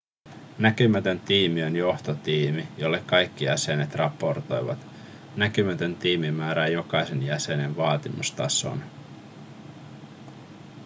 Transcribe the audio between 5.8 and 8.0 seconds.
tiimi määrää jokaisen jäsenen